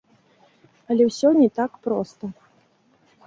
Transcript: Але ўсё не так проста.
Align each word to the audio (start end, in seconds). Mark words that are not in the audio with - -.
Але 0.93 1.03
ўсё 1.09 1.29
не 1.41 1.45
так 1.61 1.71
проста. 1.87 2.25